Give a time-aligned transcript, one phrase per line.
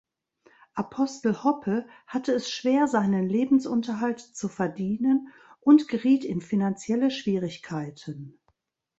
[0.73, 5.27] Apostel Hoppe hatte es schwer, seinen Lebensunterhalt zu verdienen,
[5.59, 8.39] und geriet in finanzielle Schwierigkeiten.